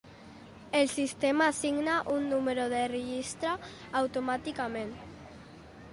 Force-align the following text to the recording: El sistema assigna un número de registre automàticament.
El 0.71 0.89
sistema 0.89 1.47
assigna 1.49 2.01
un 2.15 2.25
número 2.33 2.65
de 2.73 2.81
registre 2.95 3.53
automàticament. 4.03 4.99